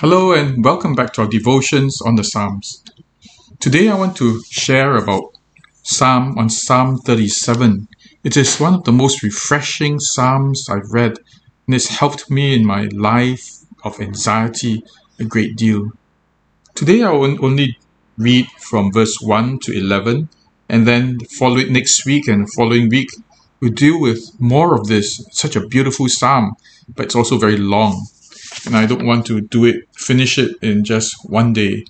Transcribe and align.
Hello 0.00 0.32
and 0.32 0.64
welcome 0.64 0.94
back 0.94 1.12
to 1.12 1.20
our 1.20 1.28
devotions 1.28 2.00
on 2.00 2.14
the 2.14 2.24
Psalms. 2.24 2.82
Today 3.58 3.90
I 3.90 3.98
want 3.98 4.16
to 4.16 4.42
share 4.48 4.96
about 4.96 5.36
Psalm 5.82 6.38
on 6.38 6.48
Psalm 6.48 6.96
37. 6.96 7.86
It 8.24 8.34
is 8.34 8.58
one 8.58 8.72
of 8.72 8.84
the 8.84 8.92
most 8.92 9.22
refreshing 9.22 10.00
Psalms 10.00 10.70
I've 10.70 10.90
read 10.90 11.18
and 11.66 11.74
it's 11.74 11.88
helped 11.88 12.30
me 12.30 12.54
in 12.54 12.64
my 12.64 12.84
life 12.94 13.46
of 13.84 14.00
anxiety 14.00 14.82
a 15.18 15.24
great 15.24 15.54
deal. 15.56 15.92
Today 16.74 17.02
I 17.02 17.10
will 17.10 17.44
only 17.44 17.76
read 18.16 18.46
from 18.52 18.92
verse 18.92 19.20
1 19.20 19.58
to 19.64 19.78
11 19.78 20.30
and 20.70 20.88
then 20.88 21.20
follow 21.26 21.58
it 21.58 21.70
next 21.70 22.06
week 22.06 22.26
and 22.26 22.50
following 22.54 22.88
week 22.88 23.10
we'll 23.60 23.72
deal 23.72 24.00
with 24.00 24.30
more 24.40 24.74
of 24.74 24.86
this. 24.86 25.22
such 25.30 25.56
a 25.56 25.66
beautiful 25.66 26.08
psalm, 26.08 26.54
but 26.88 27.04
it's 27.04 27.14
also 27.14 27.36
very 27.36 27.58
long 27.58 28.06
and 28.66 28.76
I 28.76 28.86
don't 28.86 29.06
want 29.06 29.26
to 29.26 29.40
do 29.40 29.64
it, 29.64 29.76
finish 29.96 30.38
it 30.38 30.56
in 30.62 30.84
just 30.84 31.14
one 31.24 31.52
day. 31.52 31.84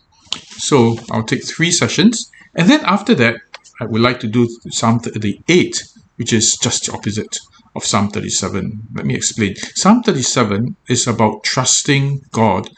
So 0.59 0.97
I'll 1.11 1.25
take 1.25 1.45
three 1.47 1.71
sessions. 1.71 2.31
And 2.55 2.69
then 2.69 2.81
after 2.85 3.15
that, 3.17 3.37
I 3.81 3.87
would 3.87 4.01
like 4.01 4.21
to 4.21 4.27
do 4.27 4.49
Psalm 4.71 5.01
38, 5.01 5.83
which 6.17 6.33
is 6.33 6.57
just 6.61 6.87
the 6.87 6.93
opposite 6.93 7.39
of 7.75 7.85
Psalm 7.85 8.11
37. 8.11 8.83
Let 8.95 9.07
me 9.07 9.15
explain. 9.15 9.57
Psalm 9.75 10.03
37 10.03 10.77
is 10.89 11.07
about 11.07 11.45
trusting 11.45 12.21
God 12.33 12.69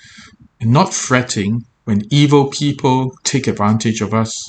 and 0.61 0.71
not 0.71 0.95
fretting 0.95 1.65
when 1.85 2.03
evil 2.11 2.49
people 2.49 3.13
take 3.25 3.47
advantage 3.47 4.01
of 4.01 4.15
us. 4.15 4.49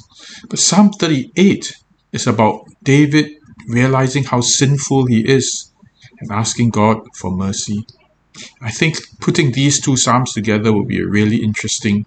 But 0.49 0.59
Psalm 0.59 0.91
38 0.91 1.73
is 2.11 2.27
about 2.27 2.65
David 2.83 3.31
realizing 3.67 4.25
how 4.25 4.41
sinful 4.41 5.07
he 5.07 5.27
is 5.27 5.71
and 6.19 6.31
asking 6.31 6.69
God 6.69 6.99
for 7.17 7.31
mercy. 7.31 7.85
I 8.61 8.71
think 8.71 8.97
putting 9.19 9.51
these 9.51 9.79
two 9.81 9.97
psalms 9.97 10.33
together 10.33 10.73
will 10.73 10.85
be 10.85 11.01
a 11.01 11.05
really 11.07 11.37
interesting, 11.37 12.05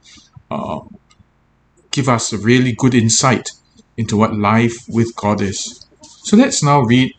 uh, 0.51 0.80
give 1.91 2.09
us 2.09 2.33
a 2.33 2.39
really 2.39 2.73
good 2.73 2.95
insight 2.95 3.51
into 3.96 4.16
what 4.16 4.35
life 4.35 4.77
with 4.88 5.15
God 5.16 5.41
is. 5.41 5.87
So 6.02 6.37
let's 6.37 6.63
now 6.63 6.80
read 6.80 7.15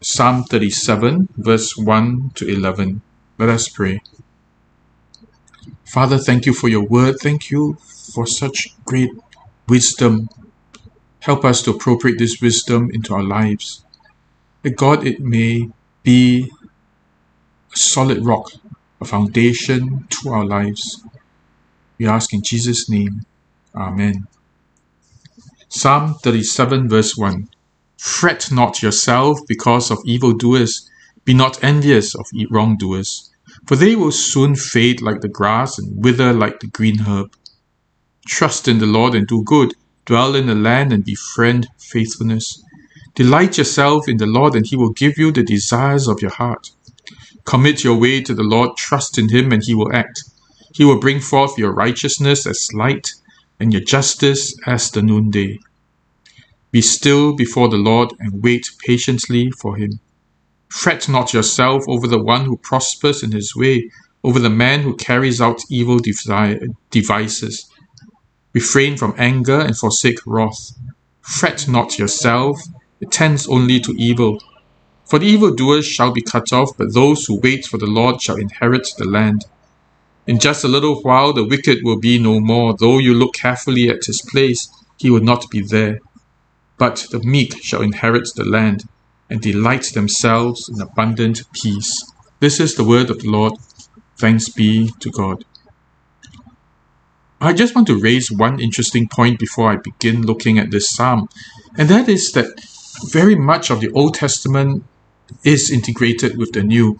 Psalm 0.00 0.44
37, 0.44 1.28
verse 1.36 1.76
1 1.76 2.32
to 2.34 2.48
11. 2.48 3.02
Let 3.38 3.48
us 3.48 3.68
pray. 3.68 4.00
Father, 5.84 6.18
thank 6.18 6.46
you 6.46 6.54
for 6.54 6.68
your 6.68 6.84
word. 6.84 7.16
Thank 7.20 7.50
you 7.50 7.76
for 8.14 8.26
such 8.26 8.74
great 8.84 9.10
wisdom. 9.68 10.28
Help 11.20 11.44
us 11.44 11.62
to 11.62 11.70
appropriate 11.70 12.18
this 12.18 12.40
wisdom 12.40 12.90
into 12.92 13.14
our 13.14 13.22
lives. 13.22 13.84
That 14.62 14.76
God, 14.76 15.06
it 15.06 15.20
may 15.20 15.68
be 16.02 16.50
a 17.72 17.76
solid 17.76 18.24
rock, 18.24 18.50
a 19.00 19.04
foundation 19.04 20.06
to 20.10 20.30
our 20.30 20.44
lives. 20.44 21.04
We 21.98 22.06
ask 22.06 22.32
in 22.32 22.42
Jesus' 22.42 22.90
name. 22.90 23.24
Amen. 23.74 24.26
Psalm 25.68 26.14
37, 26.22 26.88
verse 26.88 27.16
1 27.16 27.48
Fret 27.98 28.50
not 28.50 28.82
yourself 28.82 29.38
because 29.46 29.90
of 29.90 29.98
evildoers, 30.04 30.90
be 31.24 31.32
not 31.32 31.62
envious 31.62 32.14
of 32.14 32.26
wrongdoers, 32.50 33.30
for 33.66 33.76
they 33.76 33.94
will 33.94 34.12
soon 34.12 34.56
fade 34.56 35.00
like 35.00 35.20
the 35.20 35.28
grass 35.28 35.78
and 35.78 36.02
wither 36.02 36.32
like 36.32 36.60
the 36.60 36.66
green 36.66 36.98
herb. 36.98 37.34
Trust 38.26 38.68
in 38.68 38.78
the 38.78 38.86
Lord 38.86 39.14
and 39.14 39.26
do 39.26 39.42
good, 39.44 39.74
dwell 40.04 40.34
in 40.34 40.46
the 40.46 40.54
land 40.54 40.92
and 40.92 41.04
befriend 41.04 41.68
faithfulness. 41.78 42.62
Delight 43.14 43.56
yourself 43.56 44.08
in 44.08 44.16
the 44.16 44.26
Lord, 44.26 44.54
and 44.56 44.66
he 44.66 44.76
will 44.76 44.92
give 44.92 45.16
you 45.16 45.32
the 45.32 45.42
desires 45.42 46.08
of 46.08 46.20
your 46.20 46.32
heart. 46.32 46.70
Commit 47.44 47.84
your 47.84 47.96
way 47.96 48.22
to 48.22 48.34
the 48.34 48.42
Lord, 48.42 48.76
trust 48.76 49.18
in 49.18 49.28
him, 49.28 49.52
and 49.52 49.62
he 49.62 49.74
will 49.74 49.94
act. 49.94 50.24
He 50.74 50.84
will 50.84 51.00
bring 51.00 51.20
forth 51.20 51.58
your 51.58 51.72
righteousness 51.72 52.46
as 52.46 52.72
light, 52.72 53.12
and 53.58 53.72
your 53.72 53.82
justice 53.82 54.56
as 54.66 54.90
the 54.90 55.02
noonday. 55.02 55.58
Be 56.70 56.80
still 56.80 57.34
before 57.34 57.68
the 57.68 57.76
Lord, 57.76 58.12
and 58.18 58.42
wait 58.42 58.70
patiently 58.86 59.50
for 59.50 59.76
him. 59.76 60.00
Fret 60.68 61.08
not 61.08 61.34
yourself 61.34 61.84
over 61.86 62.06
the 62.06 62.22
one 62.22 62.46
who 62.46 62.56
prospers 62.56 63.22
in 63.22 63.32
his 63.32 63.54
way, 63.54 63.90
over 64.24 64.38
the 64.38 64.48
man 64.48 64.80
who 64.80 64.96
carries 64.96 65.40
out 65.40 65.60
evil 65.68 65.98
devices. 66.90 67.66
Refrain 68.54 68.96
from 68.96 69.14
anger 69.18 69.60
and 69.60 69.76
forsake 69.76 70.20
wrath. 70.24 70.72
Fret 71.20 71.68
not 71.68 71.98
yourself, 71.98 72.60
it 73.00 73.10
tends 73.10 73.46
only 73.48 73.80
to 73.80 73.92
evil. 73.98 74.42
For 75.12 75.18
the 75.18 75.26
evildoers 75.26 75.84
shall 75.86 76.10
be 76.10 76.22
cut 76.22 76.54
off, 76.54 76.70
but 76.78 76.94
those 76.94 77.26
who 77.26 77.38
wait 77.42 77.66
for 77.66 77.76
the 77.76 77.84
Lord 77.84 78.22
shall 78.22 78.36
inherit 78.36 78.88
the 78.96 79.04
land. 79.04 79.42
In 80.26 80.38
just 80.38 80.64
a 80.64 80.68
little 80.68 81.02
while 81.02 81.34
the 81.34 81.44
wicked 81.44 81.80
will 81.82 82.00
be 82.00 82.18
no 82.18 82.40
more. 82.40 82.74
Though 82.80 82.96
you 82.96 83.12
look 83.12 83.34
carefully 83.34 83.90
at 83.90 84.06
his 84.06 84.22
place, 84.30 84.66
he 84.96 85.10
will 85.10 85.20
not 85.20 85.44
be 85.50 85.60
there. 85.60 85.98
But 86.78 87.04
the 87.10 87.20
meek 87.22 87.62
shall 87.62 87.82
inherit 87.82 88.26
the 88.36 88.46
land, 88.46 88.84
and 89.28 89.42
delight 89.42 89.90
themselves 89.92 90.66
in 90.72 90.80
abundant 90.80 91.42
peace. 91.62 91.94
This 92.40 92.58
is 92.58 92.74
the 92.74 92.84
word 92.84 93.10
of 93.10 93.18
the 93.18 93.28
Lord. 93.28 93.52
Thanks 94.18 94.48
be 94.48 94.90
to 95.00 95.10
God. 95.10 95.44
I 97.38 97.52
just 97.52 97.74
want 97.74 97.86
to 97.88 98.00
raise 98.00 98.30
one 98.30 98.60
interesting 98.60 99.08
point 99.12 99.38
before 99.38 99.70
I 99.72 99.76
begin 99.76 100.22
looking 100.22 100.58
at 100.58 100.70
this 100.70 100.88
psalm, 100.88 101.28
and 101.76 101.90
that 101.90 102.08
is 102.08 102.32
that 102.32 102.46
very 103.10 103.36
much 103.36 103.68
of 103.68 103.82
the 103.82 103.90
Old 103.90 104.14
Testament 104.14 104.84
is 105.44 105.70
integrated 105.70 106.36
with 106.36 106.52
the 106.52 106.62
new. 106.62 106.96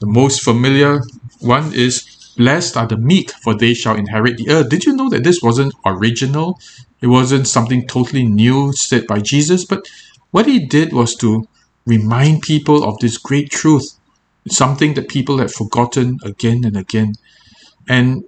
The 0.00 0.06
most 0.06 0.42
familiar 0.42 1.00
one 1.40 1.72
is 1.74 2.14
Blessed 2.36 2.76
are 2.76 2.86
the 2.86 2.96
meek, 2.96 3.30
for 3.30 3.54
they 3.54 3.74
shall 3.74 3.96
inherit 3.96 4.38
the 4.38 4.50
earth. 4.50 4.68
Did 4.68 4.84
you 4.84 4.96
know 4.96 5.08
that 5.10 5.22
this 5.22 5.40
wasn't 5.40 5.74
original? 5.86 6.58
It 7.00 7.06
wasn't 7.06 7.46
something 7.46 7.86
totally 7.86 8.24
new 8.24 8.72
said 8.72 9.06
by 9.06 9.20
Jesus, 9.20 9.64
but 9.64 9.86
what 10.32 10.46
he 10.46 10.66
did 10.66 10.92
was 10.92 11.14
to 11.16 11.46
remind 11.86 12.42
people 12.42 12.82
of 12.82 12.98
this 12.98 13.18
great 13.18 13.50
truth, 13.50 13.84
something 14.48 14.94
that 14.94 15.08
people 15.08 15.38
had 15.38 15.52
forgotten 15.52 16.18
again 16.24 16.64
and 16.64 16.76
again, 16.76 17.12
and 17.88 18.24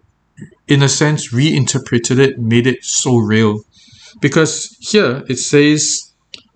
in 0.68 0.82
a 0.82 0.88
sense 0.88 1.32
reinterpreted 1.32 2.18
it, 2.18 2.38
made 2.38 2.66
it 2.66 2.84
so 2.84 3.16
real. 3.16 3.60
Because 4.20 4.76
here 4.80 5.24
it 5.28 5.38
says 5.38 6.05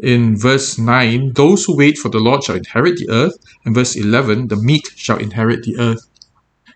in 0.03 0.37
verse 0.37 0.78
9, 0.78 1.33
those 1.34 1.65
who 1.65 1.77
wait 1.77 1.99
for 1.99 2.09
the 2.09 2.19
Lord 2.19 2.43
shall 2.43 2.56
inherit 2.56 2.97
the 2.97 3.11
earth. 3.11 3.34
In 3.65 3.75
verse 3.75 3.97
11, 3.97 4.49
the 4.49 4.56
meek 4.56 4.84
shall 4.97 5.19
inherit 5.19 5.62
the 5.62 5.78
earth. 5.78 6.06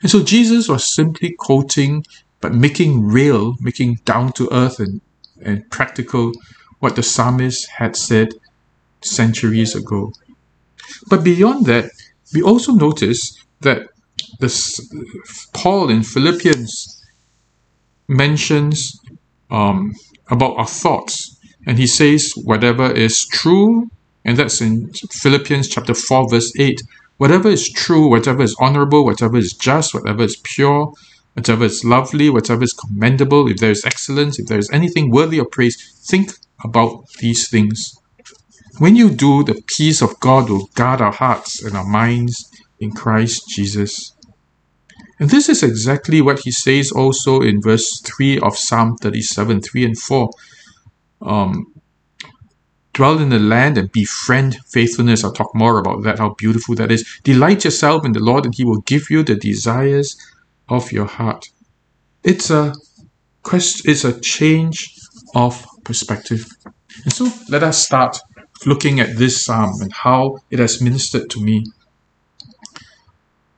And 0.03 0.11
so 0.11 0.23
Jesus 0.23 0.69
was 0.69 0.95
simply 0.95 1.35
quoting, 1.39 2.05
but 2.41 2.55
making 2.55 3.07
real, 3.07 3.55
making 3.61 4.01
down 4.05 4.33
to 4.33 4.49
earth 4.53 4.79
and, 4.79 5.01
and 5.43 5.69
practical 5.71 6.33
what 6.81 6.97
the 6.97 7.03
psalmist 7.03 7.67
had 7.71 7.97
said 7.97 8.29
centuries 9.01 9.75
ago. 9.75 10.13
But 11.09 11.25
beyond 11.25 11.67
that, 11.67 11.91
we 12.35 12.43
also 12.43 12.73
notice 12.73 13.43
that 13.61 13.87
this, 14.41 14.79
Paul 15.55 15.89
in 15.89 16.03
Philippians 16.03 17.03
mentions 18.09 18.99
um, 19.51 19.93
about 20.31 20.57
our 20.57 20.67
thoughts 20.67 21.34
and 21.67 21.79
he 21.79 21.87
says, 21.87 22.33
whatever 22.37 22.91
is 22.91 23.27
true, 23.27 23.91
and 24.25 24.37
that's 24.37 24.61
in 24.61 24.93
Philippians 24.93 25.69
chapter 25.69 25.95
4, 25.95 26.31
verse 26.31 26.53
8. 26.59 26.81
Whatever 27.19 27.49
is 27.49 27.71
true, 27.71 28.09
whatever 28.09 28.43
is 28.43 28.57
honorable, 28.61 29.05
whatever 29.05 29.37
is 29.37 29.53
just, 29.53 29.95
whatever 29.95 30.23
is 30.25 30.37
pure, 30.43 30.93
whatever 31.35 31.65
is 31.65 31.85
lovely, 31.85 32.31
whatever 32.31 32.65
is 32.65 32.73
commendable, 32.73 33.49
if 33.49 33.59
there 33.59 33.71
is 33.71 33.85
excellence, 33.85 34.39
if 34.39 34.47
there 34.47 34.59
is 34.59 34.71
anything 34.73 35.11
worthy 35.11 35.39
of 35.39 35.51
praise, 35.51 35.77
think 36.09 36.33
about 36.65 37.05
these 37.19 37.49
things. 37.49 37.99
When 38.79 38.97
you 38.97 39.11
do, 39.11 39.45
the 39.45 39.63
peace 39.77 40.03
of 40.03 40.19
God 40.21 40.51
will 40.51 40.67
guard 40.75 41.01
our 41.01 41.13
hearts 41.13 41.63
and 41.63 41.77
our 41.77 41.87
minds 41.87 42.51
in 42.81 42.93
Christ 42.93 43.45
Jesus. 43.55 44.13
And 45.21 45.31
this 45.31 45.49
is 45.49 45.63
exactly 45.63 46.21
what 46.21 46.41
he 46.41 46.51
says 46.51 46.91
also 46.91 47.41
in 47.41 47.61
verse 47.63 48.01
3 48.05 48.41
of 48.41 48.59
Psalm 48.59 48.97
37, 48.97 49.61
3 49.61 49.85
and 49.85 49.99
4 49.99 50.29
um, 51.23 51.73
dwell 52.93 53.19
in 53.19 53.29
the 53.29 53.39
land 53.39 53.77
and 53.77 53.91
befriend 53.93 54.57
faithfulness. 54.73 55.25
I'll 55.25 55.33
talk 55.33 55.55
more 55.55 55.79
about 55.79 56.03
that, 56.05 56.19
how 56.19 56.35
beautiful 56.35 56.75
that 56.77 56.91
is. 56.91 57.21
Delight 57.25 57.65
yourself 57.65 58.05
in 58.05 58.13
the 58.13 58.21
Lord, 58.21 58.45
and 58.45 58.55
He 58.55 58.65
will 58.65 58.81
give 58.83 59.11
you 59.11 59.23
the 59.23 59.35
desires 59.35 60.17
of 60.69 60.93
your 60.93 61.07
heart. 61.07 61.47
It's 62.23 62.51
a 62.51 62.75
quest, 63.43 63.87
it's 63.87 64.05
a 64.05 64.19
change 64.21 64.95
of 65.35 65.67
perspective. 65.85 66.47
And 67.05 67.13
so 67.13 67.31
let 67.49 67.63
us 67.63 67.85
start 67.85 68.19
looking 68.65 69.01
at 69.01 69.17
this 69.17 69.45
psalm 69.45 69.81
and 69.83 69.93
how 69.93 70.39
it 70.51 70.59
has 70.59 70.81
ministered 70.81 71.29
to 71.31 71.43
me. 71.43 71.65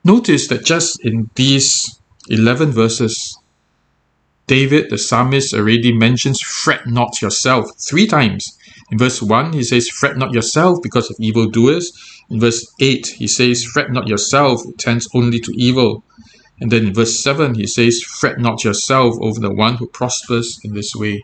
Notice 0.05 0.49
that 0.49 0.64
just 0.64 1.05
in 1.05 1.31
these 1.35 2.00
11 2.29 2.73
verses, 2.73 3.38
David, 4.47 4.91
the 4.91 4.99
psalmist, 4.99 5.55
already 5.55 5.93
mentions, 5.93 6.41
fret 6.41 6.87
not 6.87 7.21
yourself 7.21 7.67
three 7.79 8.07
times. 8.07 8.57
In 8.91 8.99
verse 8.99 9.21
1, 9.21 9.53
he 9.53 9.65
says, 9.65 9.89
fret 9.89 10.17
not 10.17 10.33
yourself 10.33 10.79
because 10.83 11.11
of 11.11 11.17
evildoers. 11.19 11.93
In 12.31 12.39
verse 12.39 12.65
8, 12.81 13.07
he 13.19 13.27
says, 13.27 13.65
fret 13.65 13.91
not 13.91 14.07
yourself, 14.07 14.61
it 14.67 14.79
tends 14.79 15.09
only 15.15 15.41
to 15.41 15.53
evil. 15.57 16.05
And 16.61 16.73
then 16.73 16.87
in 16.87 16.95
verse 16.95 17.23
7, 17.23 17.55
he 17.55 17.67
says, 17.67 18.03
Fret 18.03 18.39
not 18.39 18.65
yourself 18.65 19.17
over 19.21 19.41
the 19.41 19.53
one 19.53 19.75
who 19.75 19.87
prospers 19.87 20.59
in 20.65 20.75
this 20.75 20.95
way. 20.95 21.23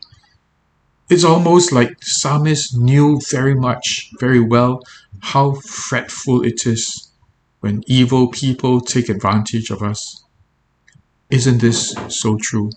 It's 1.08 1.24
almost 1.24 1.72
like 1.72 2.00
the 2.00 2.06
psalmist 2.06 2.76
knew 2.78 3.20
very 3.30 3.54
much, 3.54 4.10
very 4.20 4.40
well, 4.40 4.82
how 5.20 5.54
fretful 5.54 6.44
it 6.44 6.66
is 6.66 7.10
when 7.60 7.82
evil 7.86 8.28
people 8.28 8.80
take 8.80 9.08
advantage 9.08 9.70
of 9.70 9.82
us. 9.82 10.22
Isn't 11.30 11.60
this 11.60 11.94
so 12.08 12.36
true? 12.40 12.70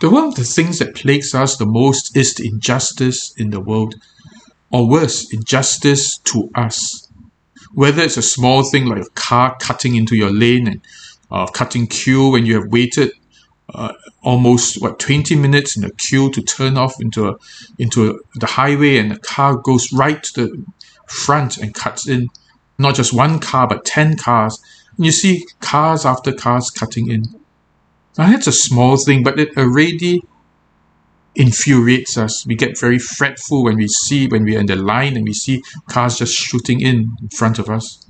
The 0.00 0.10
one 0.10 0.24
of 0.24 0.34
the 0.34 0.44
things 0.44 0.78
that 0.78 0.94
plagues 0.94 1.34
us 1.34 1.56
the 1.56 1.64
most 1.64 2.16
is 2.16 2.34
the 2.34 2.46
injustice 2.46 3.32
in 3.38 3.50
the 3.50 3.60
world, 3.60 3.94
or 4.70 4.88
worse, 4.88 5.32
injustice 5.32 6.18
to 6.18 6.50
us. 6.54 7.08
Whether 7.72 8.02
it's 8.02 8.18
a 8.18 8.22
small 8.22 8.62
thing 8.62 8.86
like 8.86 9.02
a 9.02 9.10
car 9.14 9.56
cutting 9.58 9.96
into 9.96 10.14
your 10.14 10.30
lane 10.30 10.68
and 10.68 10.80
uh, 11.30 11.46
cutting 11.46 11.86
queue 11.86 12.30
when 12.30 12.44
you 12.44 12.54
have 12.60 12.70
waited 12.70 13.12
uh, 13.74 13.92
almost 14.22 14.80
what 14.82 14.98
20 14.98 15.34
minutes 15.34 15.76
in 15.76 15.84
a 15.84 15.90
queue 15.92 16.30
to 16.30 16.42
turn 16.42 16.76
off 16.76 17.00
into 17.00 17.28
a, 17.28 17.36
into 17.78 18.10
a, 18.10 18.14
the 18.38 18.46
highway 18.46 18.98
and 18.98 19.10
the 19.10 19.18
car 19.18 19.56
goes 19.56 19.92
right 19.92 20.22
to 20.22 20.46
the 20.46 20.64
front 21.08 21.56
and 21.56 21.74
cuts 21.74 22.08
in 22.08 22.28
not 22.78 22.94
just 22.94 23.12
one 23.12 23.38
car 23.40 23.66
but 23.66 23.84
10 23.84 24.16
cars 24.16 24.60
and 24.96 25.04
you 25.06 25.12
see 25.12 25.44
cars 25.60 26.04
after 26.04 26.32
cars 26.32 26.70
cutting 26.70 27.10
in 27.10 27.24
now 28.18 28.30
that's 28.30 28.46
a 28.46 28.52
small 28.52 28.96
thing, 28.96 29.22
but 29.22 29.38
it 29.38 29.56
already 29.56 30.22
infuriates 31.34 32.16
us. 32.16 32.46
We 32.46 32.54
get 32.54 32.78
very 32.78 32.98
fretful 32.98 33.64
when 33.64 33.76
we 33.76 33.88
see, 33.88 34.26
when 34.26 34.44
we're 34.44 34.58
in 34.58 34.66
the 34.66 34.76
line 34.76 35.16
and 35.16 35.24
we 35.24 35.34
see 35.34 35.62
cars 35.88 36.18
just 36.18 36.34
shooting 36.34 36.80
in 36.80 37.16
in 37.20 37.28
front 37.28 37.58
of 37.58 37.68
us. 37.68 38.04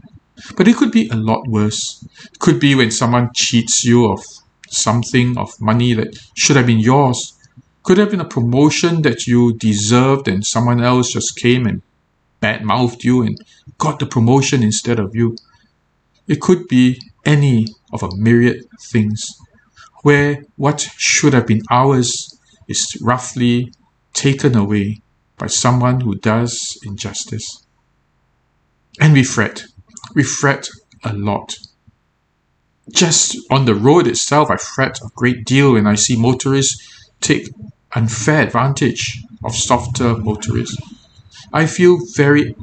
But 0.57 0.69
it 0.69 0.77
could 0.77 0.93
be 0.93 1.09
a 1.09 1.17
lot 1.17 1.49
worse. 1.49 2.07
It 2.33 2.39
could 2.39 2.61
be 2.61 2.75
when 2.75 2.91
someone 2.91 3.31
cheats 3.35 3.85
you 3.85 4.07
of 4.07 4.25
something, 4.69 5.37
of 5.39 5.61
money 5.61 5.95
that 5.95 6.17
should 6.35 6.57
have 6.57 6.67
been 6.67 6.79
yours. 6.79 7.35
Could 7.83 7.99
have 7.99 8.11
been 8.11 8.21
a 8.21 8.29
promotion 8.29 9.03
that 9.03 9.27
you 9.27 9.55
deserved 9.55 10.29
and 10.29 10.45
someone 10.45 10.81
else 10.83 11.13
just 11.13 11.37
came 11.37 11.67
and 11.67 11.83
badmouthed 12.41 13.03
you 13.03 13.23
and 13.23 13.39
got 13.79 13.99
the 13.99 14.07
promotion 14.07 14.63
instead 14.63 14.99
of 14.99 15.17
you. 15.17 15.37
It 16.29 16.41
could 16.41 16.69
be 16.69 17.01
any 17.25 17.67
of 17.93 18.03
a 18.03 18.15
myriad 18.17 18.67
things 18.81 19.25
where 20.07 20.45
what 20.55 20.89
should 20.97 21.33
have 21.33 21.49
been 21.49 21.63
ours 21.69 22.39
is 22.69 22.97
roughly 23.03 23.73
taken 24.13 24.55
away 24.55 25.03
by 25.37 25.49
someone 25.49 26.01
who 26.01 26.15
does 26.15 26.79
injustice. 26.85 27.67
And 29.01 29.13
we 29.13 29.25
fret. 29.25 29.65
We 30.15 30.23
fret 30.23 30.69
a 31.03 31.13
lot. 31.13 31.57
Just 32.89 33.37
on 33.51 33.65
the 33.65 33.75
road 33.75 34.07
itself, 34.07 34.49
I 34.49 34.59
fret 34.59 35.01
a 35.01 35.11
great 35.17 35.45
deal 35.45 35.73
when 35.73 35.89
I 35.89 35.97
see 35.97 36.15
motorists 36.17 36.77
take 37.21 37.49
unfair 37.97 38.43
advantage 38.43 39.25
of 39.43 39.57
softer 39.57 40.17
motorists. 40.17 40.81
I 41.53 41.67
feel 41.67 41.99
very, 42.15 42.55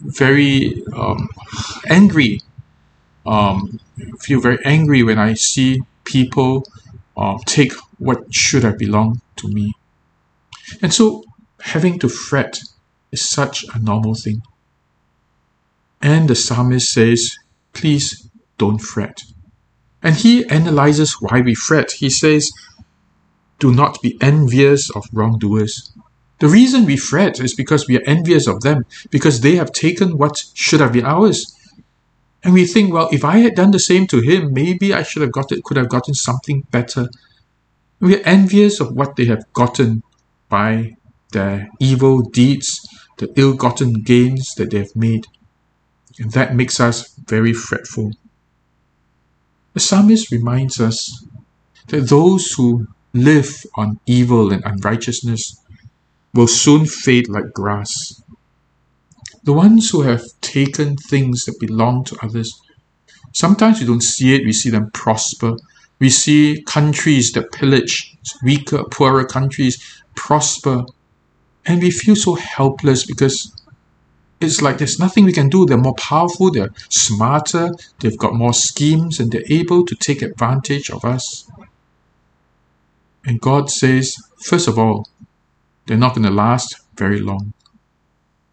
very 0.00 0.82
um, 0.94 1.28
angry. 1.90 2.40
Um, 3.26 3.78
feel 4.20 4.40
very 4.40 4.64
angry 4.64 5.02
when 5.02 5.18
I 5.18 5.34
see 5.34 5.82
people 6.06 6.64
uh, 7.16 7.38
take 7.46 7.72
what 7.98 8.32
should 8.34 8.62
have 8.62 8.78
belonged 8.78 9.20
to 9.36 9.48
me. 9.48 9.74
And 10.82 10.92
so 10.92 11.24
having 11.60 11.98
to 12.00 12.08
fret 12.08 12.60
is 13.12 13.28
such 13.28 13.64
a 13.74 13.78
normal 13.78 14.14
thing. 14.14 14.42
And 16.02 16.28
the 16.28 16.34
psalmist 16.34 16.92
says, 16.92 17.36
please 17.72 18.28
don't 18.58 18.78
fret. 18.78 19.22
And 20.02 20.14
he 20.14 20.46
analyzes 20.48 21.16
why 21.20 21.40
we 21.40 21.54
fret. 21.54 21.92
He 21.92 22.10
says, 22.10 22.50
do 23.58 23.72
not 23.72 24.00
be 24.02 24.18
envious 24.20 24.90
of 24.90 25.06
wrongdoers. 25.12 25.92
The 26.38 26.48
reason 26.48 26.84
we 26.84 26.98
fret 26.98 27.40
is 27.40 27.54
because 27.54 27.88
we 27.88 27.96
are 27.96 28.06
envious 28.06 28.46
of 28.46 28.60
them, 28.60 28.84
because 29.10 29.40
they 29.40 29.56
have 29.56 29.72
taken 29.72 30.18
what 30.18 30.44
should 30.52 30.80
have 30.80 30.92
been 30.92 31.06
ours. 31.06 31.55
And 32.46 32.54
we 32.54 32.64
think, 32.64 32.92
well, 32.92 33.08
if 33.10 33.24
I 33.24 33.38
had 33.38 33.56
done 33.56 33.72
the 33.72 33.80
same 33.80 34.06
to 34.06 34.20
him, 34.20 34.52
maybe 34.52 34.94
I 34.94 35.02
should 35.02 35.22
have 35.22 35.32
got 35.32 35.50
it, 35.50 35.64
could 35.64 35.76
have 35.76 35.88
gotten 35.88 36.14
something 36.14 36.60
better. 36.70 37.08
We 37.98 38.14
are 38.14 38.24
envious 38.24 38.78
of 38.78 38.94
what 38.94 39.16
they 39.16 39.24
have 39.24 39.52
gotten 39.52 40.04
by 40.48 40.94
their 41.32 41.68
evil 41.80 42.20
deeds, 42.22 42.86
the 43.18 43.32
ill-gotten 43.34 44.04
gains 44.04 44.54
that 44.58 44.70
they 44.70 44.78
have 44.78 44.94
made. 44.94 45.26
And 46.20 46.30
that 46.34 46.54
makes 46.54 46.78
us 46.78 47.08
very 47.26 47.52
fretful. 47.52 48.12
The 49.72 49.80
psalmist 49.80 50.30
reminds 50.30 50.80
us 50.80 51.26
that 51.88 52.08
those 52.08 52.52
who 52.52 52.86
live 53.12 53.64
on 53.74 53.98
evil 54.06 54.52
and 54.52 54.62
unrighteousness 54.64 55.60
will 56.32 56.46
soon 56.46 56.86
fade 56.86 57.28
like 57.28 57.52
grass. 57.52 58.22
The 59.46 59.52
ones 59.52 59.90
who 59.90 60.02
have 60.02 60.24
taken 60.40 60.96
things 60.96 61.44
that 61.44 61.60
belong 61.60 62.02
to 62.06 62.16
others, 62.20 62.60
sometimes 63.32 63.78
we 63.78 63.86
don't 63.86 64.02
see 64.02 64.34
it, 64.34 64.44
we 64.44 64.52
see 64.52 64.70
them 64.70 64.90
prosper. 64.90 65.54
We 66.00 66.10
see 66.10 66.64
countries 66.66 67.30
that 67.32 67.52
pillage 67.52 68.16
weaker, 68.42 68.82
poorer 68.90 69.24
countries 69.24 70.02
prosper. 70.16 70.84
And 71.64 71.80
we 71.80 71.92
feel 71.92 72.16
so 72.16 72.34
helpless 72.34 73.06
because 73.06 73.56
it's 74.40 74.60
like 74.60 74.78
there's 74.78 74.98
nothing 74.98 75.24
we 75.24 75.32
can 75.32 75.48
do. 75.48 75.64
They're 75.64 75.78
more 75.78 75.94
powerful, 75.94 76.50
they're 76.50 76.74
smarter, 76.88 77.70
they've 78.00 78.18
got 78.18 78.34
more 78.34 78.52
schemes, 78.52 79.20
and 79.20 79.30
they're 79.30 79.46
able 79.48 79.86
to 79.86 79.94
take 79.94 80.22
advantage 80.22 80.90
of 80.90 81.04
us. 81.04 81.48
And 83.24 83.40
God 83.40 83.70
says, 83.70 84.16
first 84.42 84.66
of 84.66 84.76
all, 84.76 85.08
they're 85.86 85.96
not 85.96 86.16
going 86.16 86.26
to 86.26 86.32
last 86.32 86.80
very 86.96 87.20
long. 87.20 87.52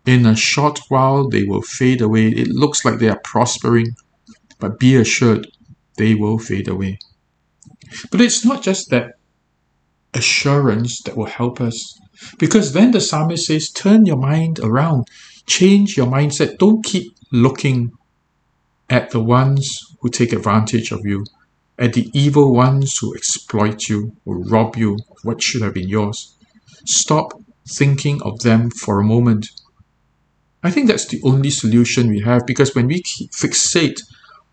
In 0.05 0.25
a 0.25 0.35
short 0.35 0.79
while, 0.89 1.29
they 1.29 1.43
will 1.43 1.61
fade 1.61 2.01
away. 2.01 2.27
It 2.27 2.49
looks 2.49 2.83
like 2.83 2.99
they 2.99 3.09
are 3.09 3.21
prospering, 3.23 3.95
but 4.59 4.79
be 4.79 4.95
assured, 4.95 5.47
they 5.97 6.13
will 6.13 6.37
fade 6.37 6.67
away. 6.67 6.99
But 8.11 8.19
it's 8.21 8.43
not 8.43 8.63
just 8.63 8.89
that 8.89 9.13
assurance 10.13 11.01
that 11.03 11.15
will 11.15 11.27
help 11.27 11.61
us. 11.61 11.99
Because 12.37 12.73
then 12.73 12.91
the 12.91 13.01
psalmist 13.01 13.45
says, 13.45 13.71
turn 13.71 14.05
your 14.05 14.17
mind 14.17 14.59
around, 14.59 15.07
change 15.47 15.95
your 15.95 16.07
mindset. 16.07 16.57
Don't 16.57 16.83
keep 16.83 17.15
looking 17.31 17.91
at 18.89 19.11
the 19.11 19.21
ones 19.21 19.79
who 20.01 20.09
take 20.09 20.33
advantage 20.33 20.91
of 20.91 21.01
you, 21.05 21.25
at 21.79 21.93
the 21.93 22.09
evil 22.13 22.53
ones 22.53 22.97
who 22.97 23.15
exploit 23.15 23.87
you, 23.89 24.15
who 24.25 24.43
rob 24.49 24.75
you 24.75 24.95
of 24.95 25.17
what 25.23 25.41
should 25.41 25.61
have 25.61 25.73
been 25.73 25.87
yours. 25.87 26.37
Stop 26.85 27.33
thinking 27.67 28.21
of 28.23 28.39
them 28.39 28.69
for 28.69 28.99
a 28.99 29.03
moment 29.03 29.47
I 30.63 30.71
think 30.71 30.87
that's 30.87 31.07
the 31.07 31.21
only 31.23 31.49
solution 31.49 32.09
we 32.09 32.21
have 32.21 32.45
because 32.47 32.73
when 32.73 32.87
we 32.87 33.03
fixate 33.03 33.99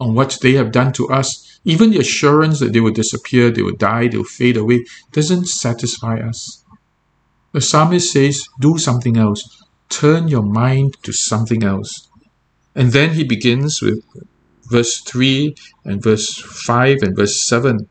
on 0.00 0.14
what 0.14 0.38
they 0.42 0.54
have 0.54 0.72
done 0.72 0.92
to 0.94 1.08
us, 1.08 1.60
even 1.64 1.90
the 1.90 1.98
assurance 1.98 2.58
that 2.60 2.72
they 2.72 2.80
will 2.80 2.92
disappear, 2.92 3.50
they 3.50 3.62
will 3.62 3.76
die, 3.76 4.08
they 4.08 4.16
will 4.16 4.24
fade 4.24 4.56
away, 4.56 4.84
doesn't 5.12 5.46
satisfy 5.46 6.18
us. 6.18 6.64
The 7.52 7.60
psalmist 7.60 8.12
says, 8.12 8.48
do 8.60 8.78
something 8.78 9.16
else. 9.16 9.62
Turn 9.88 10.28
your 10.28 10.42
mind 10.42 10.96
to 11.02 11.12
something 11.12 11.62
else. 11.62 12.08
And 12.74 12.92
then 12.92 13.10
he 13.10 13.24
begins 13.24 13.82
with 13.82 14.02
verse 14.70 15.00
3 15.00 15.54
and 15.84 16.02
verse 16.02 16.34
5 16.38 17.02
and 17.02 17.16
verse 17.16 17.46
7, 17.46 17.88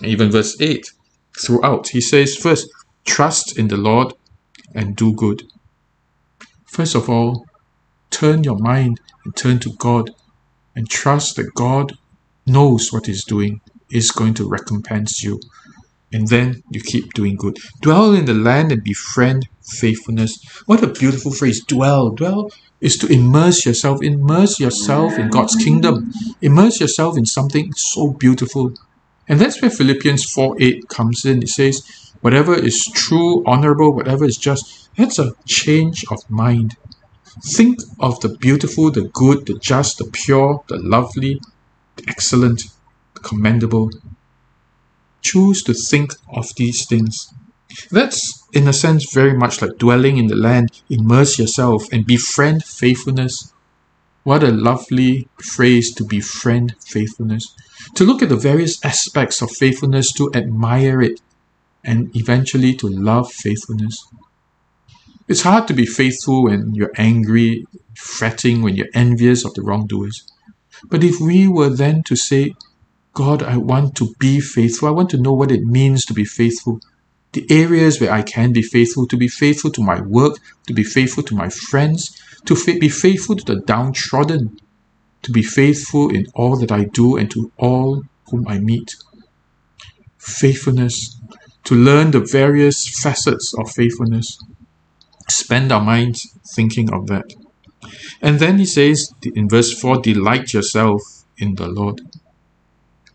and 0.00 0.10
even 0.10 0.30
verse 0.30 0.60
8 0.60 0.92
throughout. 1.38 1.88
He 1.88 2.00
says, 2.00 2.36
first, 2.36 2.68
trust 3.04 3.58
in 3.58 3.68
the 3.68 3.76
Lord 3.76 4.14
and 4.74 4.96
do 4.96 5.12
good. 5.12 5.42
First 6.66 6.94
of 6.94 7.10
all, 7.10 7.46
turn 8.10 8.44
your 8.44 8.58
mind 8.58 8.98
and 9.24 9.36
turn 9.36 9.58
to 9.60 9.72
God 9.78 10.10
and 10.74 10.88
trust 10.88 11.36
that 11.36 11.54
God 11.54 11.92
knows 12.46 12.88
what 12.90 13.06
He's 13.06 13.24
doing, 13.24 13.60
is 13.90 14.10
going 14.10 14.34
to 14.34 14.48
recompense 14.48 15.22
you. 15.22 15.38
And 16.12 16.26
then 16.28 16.62
you 16.72 16.80
keep 16.80 17.12
doing 17.12 17.36
good. 17.36 17.56
Dwell 17.82 18.14
in 18.14 18.24
the 18.24 18.34
land 18.34 18.72
and 18.72 18.82
befriend 18.82 19.46
faithfulness. 19.78 20.36
What 20.66 20.82
a 20.82 20.88
beautiful 20.88 21.32
phrase. 21.32 21.64
Dwell. 21.64 22.10
Dwell 22.10 22.50
is 22.80 22.96
to 22.98 23.06
immerse 23.06 23.64
yourself. 23.64 24.02
Immerse 24.02 24.58
yourself 24.58 25.18
in 25.18 25.28
God's 25.28 25.54
kingdom. 25.54 26.10
Immerse 26.40 26.80
yourself 26.80 27.16
in 27.16 27.26
something 27.26 27.70
so 27.76 28.14
beautiful. 28.18 28.72
And 29.28 29.38
that's 29.38 29.62
where 29.62 29.70
Philippians 29.70 30.24
4 30.32 30.56
8 30.58 30.88
comes 30.88 31.24
in. 31.24 31.42
It 31.42 31.48
says, 31.48 31.80
whatever 32.20 32.54
is 32.54 32.84
true, 32.94 33.44
honorable, 33.46 33.94
whatever 33.94 34.24
is 34.24 34.36
just, 34.36 34.64
that's 34.96 35.20
a 35.20 35.30
change 35.46 36.04
of 36.10 36.18
mind. 36.28 36.74
Think 37.42 37.78
of 37.98 38.20
the 38.20 38.28
beautiful, 38.28 38.90
the 38.90 39.08
good, 39.12 39.46
the 39.46 39.54
just, 39.58 39.98
the 39.98 40.04
pure, 40.04 40.64
the 40.68 40.78
lovely, 40.78 41.40
the 41.96 42.04
excellent, 42.08 42.64
the 43.14 43.20
commendable. 43.20 43.90
Choose 45.22 45.62
to 45.64 45.74
think 45.74 46.14
of 46.28 46.54
these 46.56 46.86
things. 46.86 47.32
That's, 47.90 48.46
in 48.52 48.66
a 48.66 48.72
sense, 48.72 49.12
very 49.12 49.36
much 49.36 49.62
like 49.62 49.78
dwelling 49.78 50.16
in 50.16 50.26
the 50.26 50.36
land. 50.36 50.82
Immerse 50.88 51.38
yourself 51.38 51.92
and 51.92 52.04
befriend 52.04 52.64
faithfulness. 52.64 53.52
What 54.24 54.42
a 54.42 54.50
lovely 54.50 55.28
phrase 55.40 55.94
to 55.94 56.04
befriend 56.04 56.74
faithfulness. 56.80 57.54
To 57.94 58.04
look 58.04 58.22
at 58.22 58.28
the 58.28 58.36
various 58.36 58.84
aspects 58.84 59.40
of 59.40 59.50
faithfulness, 59.50 60.12
to 60.14 60.30
admire 60.34 61.00
it, 61.00 61.20
and 61.84 62.14
eventually 62.14 62.74
to 62.74 62.88
love 62.88 63.32
faithfulness. 63.32 64.04
It's 65.30 65.42
hard 65.42 65.68
to 65.68 65.74
be 65.74 65.86
faithful 65.86 66.42
when 66.42 66.74
you're 66.74 66.90
angry, 66.96 67.64
fretting, 67.94 68.62
when 68.62 68.74
you're 68.74 68.94
envious 68.94 69.44
of 69.44 69.54
the 69.54 69.62
wrongdoers. 69.62 70.26
But 70.88 71.04
if 71.04 71.20
we 71.20 71.46
were 71.46 71.70
then 71.70 72.02
to 72.06 72.16
say, 72.16 72.54
God, 73.14 73.40
I 73.40 73.56
want 73.56 73.94
to 73.98 74.12
be 74.18 74.40
faithful, 74.40 74.88
I 74.88 74.90
want 74.90 75.08
to 75.10 75.22
know 75.22 75.32
what 75.32 75.52
it 75.52 75.62
means 75.62 76.04
to 76.06 76.14
be 76.14 76.24
faithful, 76.24 76.80
the 77.30 77.46
areas 77.48 78.00
where 78.00 78.10
I 78.10 78.22
can 78.22 78.52
be 78.52 78.60
faithful, 78.60 79.06
to 79.06 79.16
be 79.16 79.28
faithful 79.28 79.70
to 79.70 79.80
my 79.80 80.00
work, 80.00 80.36
to 80.66 80.74
be 80.74 80.82
faithful 80.82 81.22
to 81.22 81.36
my 81.36 81.48
friends, 81.48 82.10
to 82.46 82.56
be 82.80 82.88
faithful 82.88 83.36
to 83.36 83.44
the 83.54 83.60
downtrodden, 83.60 84.58
to 85.22 85.30
be 85.30 85.44
faithful 85.44 86.10
in 86.10 86.26
all 86.34 86.56
that 86.56 86.72
I 86.72 86.86
do 86.86 87.16
and 87.16 87.30
to 87.30 87.52
all 87.56 88.02
whom 88.32 88.48
I 88.48 88.58
meet. 88.58 88.96
Faithfulness, 90.18 91.20
to 91.66 91.76
learn 91.76 92.10
the 92.10 92.18
various 92.18 92.88
facets 93.00 93.54
of 93.56 93.70
faithfulness. 93.70 94.36
Spend 95.30 95.72
our 95.72 95.82
minds 95.82 96.26
thinking 96.54 96.92
of 96.92 97.06
that. 97.06 97.24
And 98.20 98.38
then 98.38 98.58
he 98.58 98.66
says 98.66 99.12
in 99.22 99.48
verse 99.48 99.72
4 99.80 99.98
Delight 100.02 100.52
yourself 100.52 101.00
in 101.38 101.54
the 101.54 101.68
Lord. 101.68 102.00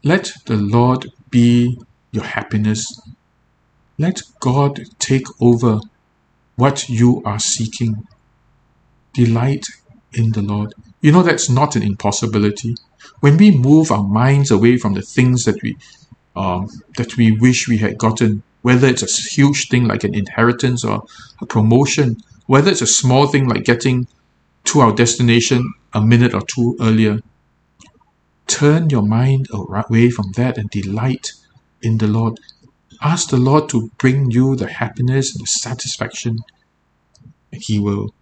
Let 0.04 0.32
the 0.46 0.58
Lord 0.58 1.08
be 1.30 1.78
your 2.12 2.24
happiness. 2.24 2.86
Let 3.98 4.22
God 4.40 4.82
take 5.00 5.26
over 5.42 5.80
what 6.56 6.90
you 6.90 7.22
are 7.26 7.40
seeking. 7.40 7.96
Delight 9.14 9.66
in 10.14 10.32
the 10.32 10.42
Lord. 10.42 10.74
You 11.02 11.12
know 11.12 11.24
that's 11.24 11.50
not 11.50 11.76
an 11.76 11.84
impossibility. 11.84 12.76
When 13.20 13.38
we 13.38 13.52
move 13.52 13.92
our 13.92 14.04
minds 14.04 14.52
away 14.52 14.78
from 14.78 14.94
the 14.94 15.02
things 15.02 15.44
that 15.46 15.62
we 15.62 15.78
um, 16.36 16.68
that 16.98 17.16
we 17.16 17.32
wish 17.32 17.68
we 17.68 17.78
had 17.78 17.98
gotten, 17.98 18.44
whether 18.66 18.88
it's 18.88 19.04
a 19.04 19.30
huge 19.30 19.70
thing 19.70 19.86
like 19.86 20.04
an 20.04 20.16
inheritance 20.16 20.84
or 20.84 21.06
a 21.40 21.46
promotion, 21.46 22.18
whether 22.48 22.72
it's 22.72 22.82
a 22.82 22.88
small 22.88 23.28
thing 23.28 23.48
like 23.48 23.64
getting 23.64 24.08
to 24.64 24.80
our 24.80 24.92
destination 24.92 25.72
a 25.94 26.02
minute 26.02 26.34
or 26.34 26.42
two 26.42 26.76
earlier. 26.82 27.20
Turn 28.48 28.90
your 28.90 29.04
mind 29.04 29.46
away 29.52 30.10
from 30.10 30.32
that 30.36 30.58
and 30.58 30.68
delight 30.72 31.34
in 31.84 32.00
the 32.00 32.08
Lord. 32.08 32.40
Ask 33.04 33.30
the 33.30 33.38
Lord 33.38 33.70
to 33.70 33.92
bring 34.00 34.32
you 34.32 34.56
the 34.56 34.68
happiness 34.68 35.36
and 35.36 35.44
the 35.44 35.48
satisfaction, 35.48 36.40
and 37.52 37.62
He 37.62 37.78
will. 37.78 38.16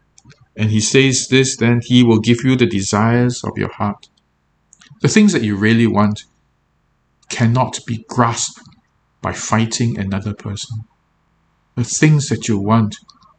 And 0.57 0.71
He 0.71 0.81
says 0.81 1.29
this, 1.29 1.55
then 1.55 1.79
He 1.81 2.03
will 2.03 2.19
give 2.19 2.43
you 2.43 2.57
the 2.57 2.67
desires 2.67 3.45
of 3.45 3.57
your 3.57 3.71
heart. 3.71 4.09
The 4.99 5.07
things 5.07 5.31
that 5.31 5.43
you 5.43 5.55
really 5.55 5.87
want 5.87 6.25
cannot 7.29 7.79
be 7.87 8.03
grasped 8.09 8.59
by 9.23 9.33
fighting 9.33 9.97
another 9.97 10.35
person. 10.35 10.81
The 11.75 11.83
things 11.83 12.29
that 12.29 12.47
you 12.47 12.59
want 12.59 12.95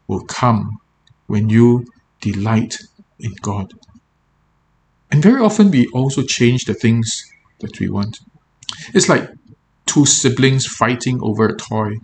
will 0.08 0.24
come 0.24 0.78
when 1.28 1.48
you 1.48 1.86
delight 2.20 2.78
in 3.20 3.32
God. 3.42 3.74
And 5.12 5.22
very 5.22 5.40
often 5.40 5.70
we 5.70 5.86
also 5.88 6.22
change 6.22 6.64
the 6.64 6.74
things 6.74 7.24
that 7.60 7.78
we 7.78 7.88
want. 7.88 8.18
It's 8.92 9.08
like 9.08 9.30
two 9.86 10.06
siblings 10.06 10.66
fighting 10.66 11.20
over 11.22 11.46
a 11.46 11.56
toy. 11.56 11.98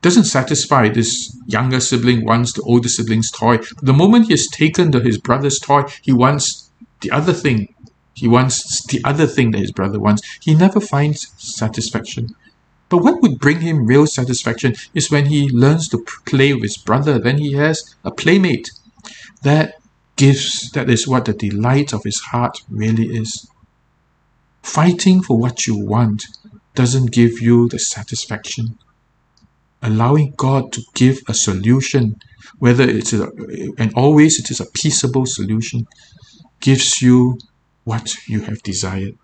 Doesn't 0.00 0.24
satisfy 0.24 0.88
this 0.88 1.36
younger 1.46 1.80
sibling 1.80 2.24
wants 2.24 2.52
the 2.52 2.62
older 2.62 2.88
sibling's 2.88 3.30
toy. 3.30 3.58
The 3.82 3.92
moment 3.92 4.26
he 4.26 4.32
has 4.32 4.46
taken 4.48 4.90
the, 4.90 5.00
his 5.00 5.18
brother's 5.18 5.58
toy, 5.58 5.82
he 6.02 6.12
wants 6.12 6.70
the 7.00 7.10
other 7.10 7.32
thing. 7.32 7.74
He 8.14 8.26
wants 8.26 8.84
the 8.86 9.00
other 9.04 9.26
thing 9.26 9.52
that 9.52 9.60
his 9.60 9.70
brother 9.70 10.00
wants. 10.00 10.22
He 10.40 10.54
never 10.54 10.80
finds 10.80 11.32
satisfaction. 11.38 12.34
But 12.88 12.98
what 12.98 13.20
would 13.20 13.38
bring 13.38 13.60
him 13.60 13.86
real 13.86 14.06
satisfaction 14.06 14.74
is 14.94 15.10
when 15.10 15.26
he 15.26 15.50
learns 15.50 15.88
to 15.88 16.04
play 16.24 16.54
with 16.54 16.62
his 16.62 16.78
brother. 16.78 17.18
Then 17.18 17.38
he 17.38 17.52
has 17.52 17.94
a 18.04 18.10
playmate. 18.10 18.70
That 19.42 19.74
gives, 20.16 20.70
that 20.72 20.88
is 20.88 21.06
what 21.06 21.26
the 21.26 21.34
delight 21.34 21.92
of 21.92 22.04
his 22.04 22.20
heart 22.20 22.58
really 22.70 23.16
is. 23.16 23.48
Fighting 24.62 25.22
for 25.22 25.38
what 25.38 25.66
you 25.66 25.78
want 25.78 26.24
doesn't 26.74 27.12
give 27.12 27.40
you 27.40 27.68
the 27.68 27.78
satisfaction. 27.78 28.78
Allowing 29.82 30.34
God 30.36 30.72
to 30.72 30.82
give 30.94 31.20
a 31.28 31.34
solution, 31.34 32.16
whether 32.58 32.84
it's 32.88 33.12
a, 33.12 33.30
and 33.78 33.92
always 33.94 34.38
it 34.38 34.50
is 34.50 34.60
a 34.60 34.66
peaceable 34.66 35.26
solution, 35.26 35.86
gives 36.60 37.00
you 37.00 37.38
what 37.84 38.12
you 38.26 38.40
have 38.40 38.62
desired. 38.62 39.16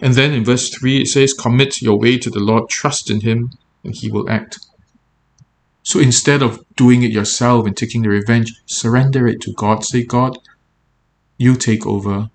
And 0.00 0.14
then 0.14 0.32
in 0.32 0.44
verse 0.44 0.68
3 0.70 1.02
it 1.02 1.06
says, 1.08 1.32
Commit 1.32 1.80
your 1.80 1.98
way 1.98 2.18
to 2.18 2.30
the 2.30 2.40
Lord, 2.40 2.68
trust 2.68 3.10
in 3.10 3.20
Him, 3.20 3.50
and 3.82 3.94
He 3.94 4.10
will 4.10 4.28
act. 4.28 4.58
So 5.82 6.00
instead 6.00 6.42
of 6.42 6.64
doing 6.74 7.02
it 7.02 7.12
yourself 7.12 7.66
and 7.66 7.76
taking 7.76 8.02
the 8.02 8.08
revenge, 8.08 8.52
surrender 8.66 9.28
it 9.28 9.40
to 9.42 9.52
God. 9.56 9.84
Say, 9.84 10.04
God, 10.04 10.36
you 11.38 11.54
take 11.54 11.86
over. 11.86 12.28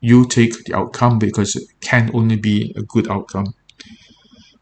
You 0.00 0.26
take 0.26 0.64
the 0.64 0.76
outcome 0.76 1.18
because 1.18 1.56
it 1.56 1.64
can 1.80 2.10
only 2.14 2.36
be 2.36 2.74
a 2.76 2.82
good 2.82 3.10
outcome. 3.10 3.54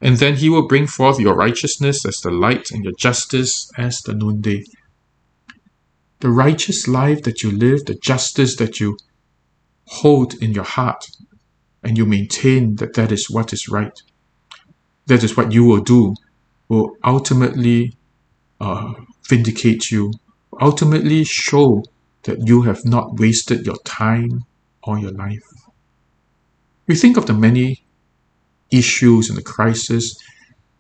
And 0.01 0.17
then 0.19 0.37
he 0.37 0.49
will 0.49 0.69
bring 0.69 0.87
forth 0.87 1.19
your 1.19 1.35
righteousness 1.35 2.07
as 2.07 2.19
the 2.19 2.31
light 2.31 2.71
and 2.71 2.85
your 2.85 2.93
justice 2.99 3.71
as 3.77 4.01
the 4.03 4.15
noonday. 4.15 4.65
The 6.21 6.31
righteous 6.31 6.87
life 6.87 7.23
that 7.23 7.43
you 7.43 7.51
live, 7.51 7.85
the 7.85 7.95
justice 7.97 8.57
that 8.57 8.81
you 8.81 8.97
hold 9.87 10.35
in 10.35 10.53
your 10.53 10.65
heart, 10.65 11.05
and 11.83 11.97
you 11.97 12.05
maintain 12.05 12.77
that 12.77 12.95
that 12.95 13.13
is 13.13 13.31
what 13.31 13.53
is 13.53 13.69
right, 13.69 13.97
that 15.07 15.23
is 15.23 15.37
what 15.37 15.53
you 15.53 15.65
will 15.65 15.81
do, 15.81 16.15
will 16.69 16.97
ultimately 17.05 17.95
uh, 18.61 18.93
vindicate 19.29 19.91
you, 19.91 20.13
ultimately 20.61 21.25
show 21.25 21.83
that 22.25 22.47
you 22.47 22.63
have 22.63 22.85
not 22.85 23.19
wasted 23.19 23.65
your 23.65 23.79
time 23.85 24.45
or 24.83 24.99
your 24.99 25.13
life. 25.13 25.43
We 26.87 26.95
think 26.95 27.17
of 27.17 27.27
the 27.27 27.35
many 27.35 27.83
issues 28.71 29.29
and 29.29 29.39
the 29.39 29.43
crisis 29.43 30.17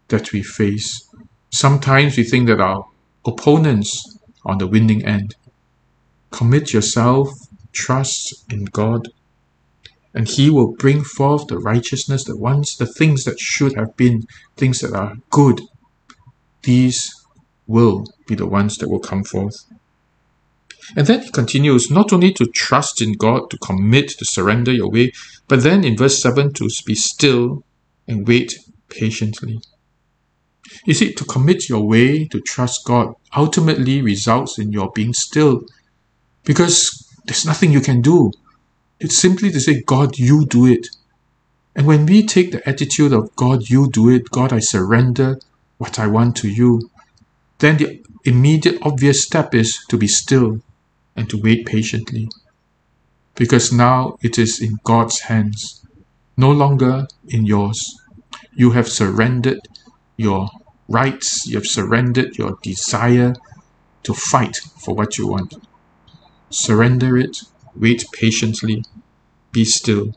that 0.08 0.32
we 0.32 0.42
face. 0.42 1.08
Sometimes 1.50 2.16
we 2.16 2.24
think 2.24 2.48
that 2.48 2.60
our 2.60 2.86
opponents 3.26 4.18
are 4.44 4.52
on 4.52 4.58
the 4.58 4.66
winning 4.66 5.04
end. 5.04 5.34
Commit 6.30 6.72
yourself, 6.72 7.28
trust 7.72 8.44
in 8.50 8.64
God, 8.66 9.08
and 10.14 10.28
He 10.28 10.50
will 10.50 10.74
bring 10.76 11.04
forth 11.04 11.46
the 11.46 11.58
righteousness 11.58 12.24
that 12.24 12.38
wants 12.38 12.76
the 12.76 12.86
things 12.86 13.24
that 13.24 13.38
should 13.38 13.76
have 13.76 13.96
been, 13.96 14.24
things 14.56 14.80
that 14.80 14.94
are 14.94 15.16
good. 15.30 15.60
These 16.62 17.12
will 17.66 18.06
be 18.26 18.34
the 18.34 18.46
ones 18.46 18.78
that 18.78 18.88
will 18.88 19.00
come 19.00 19.24
forth. 19.24 19.64
And 20.96 21.06
then 21.06 21.20
he 21.22 21.30
continues 21.30 21.90
not 21.90 22.12
only 22.12 22.32
to 22.32 22.46
trust 22.46 23.02
in 23.02 23.12
God, 23.12 23.50
to 23.50 23.58
commit, 23.58 24.08
to 24.18 24.24
surrender 24.24 24.72
your 24.72 24.90
way, 24.90 25.12
but 25.46 25.62
then 25.62 25.84
in 25.84 25.96
verse 25.96 26.20
7 26.20 26.52
to 26.54 26.68
be 26.86 26.94
still 26.94 27.62
and 28.06 28.26
wait 28.26 28.54
patiently. 28.88 29.60
You 30.86 30.94
see, 30.94 31.12
to 31.12 31.24
commit 31.24 31.68
your 31.68 31.86
way, 31.86 32.26
to 32.26 32.40
trust 32.40 32.84
God, 32.84 33.14
ultimately 33.36 34.02
results 34.02 34.58
in 34.58 34.72
your 34.72 34.90
being 34.94 35.12
still 35.12 35.62
because 36.44 37.06
there's 37.26 37.44
nothing 37.44 37.72
you 37.72 37.80
can 37.80 38.00
do. 38.00 38.30
It's 39.00 39.16
simply 39.16 39.50
to 39.52 39.60
say, 39.60 39.82
God, 39.82 40.18
you 40.18 40.44
do 40.46 40.66
it. 40.66 40.88
And 41.76 41.86
when 41.86 42.06
we 42.06 42.26
take 42.26 42.50
the 42.50 42.68
attitude 42.68 43.12
of 43.12 43.34
God, 43.36 43.70
you 43.70 43.88
do 43.88 44.08
it, 44.08 44.30
God, 44.30 44.52
I 44.52 44.58
surrender 44.58 45.38
what 45.78 45.98
I 45.98 46.08
want 46.08 46.36
to 46.36 46.48
you, 46.48 46.90
then 47.58 47.76
the 47.76 48.02
immediate 48.24 48.78
obvious 48.82 49.24
step 49.24 49.54
is 49.54 49.78
to 49.88 49.96
be 49.96 50.08
still 50.08 50.60
and 51.16 51.30
to 51.30 51.40
wait 51.40 51.66
patiently. 51.66 52.28
Because 53.36 53.72
now 53.72 54.18
it 54.22 54.38
is 54.38 54.60
in 54.60 54.78
God's 54.82 55.20
hands, 55.20 55.84
no 56.36 56.50
longer 56.50 57.06
in 57.28 57.46
yours. 57.46 58.00
You 58.54 58.72
have 58.72 58.88
surrendered 58.88 59.60
your 60.16 60.48
rights, 60.88 61.46
you 61.46 61.56
have 61.56 61.66
surrendered 61.66 62.36
your 62.36 62.58
desire 62.62 63.34
to 64.02 64.14
fight 64.14 64.56
for 64.56 64.96
what 64.96 65.18
you 65.18 65.28
want. 65.28 65.54
Surrender 66.50 67.16
it, 67.16 67.42
wait 67.76 68.04
patiently, 68.12 68.84
be 69.52 69.64
still. 69.64 70.14